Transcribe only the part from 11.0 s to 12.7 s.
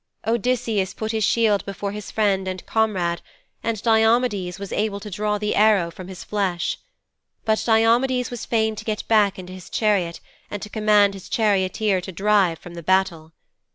his charioteer to drive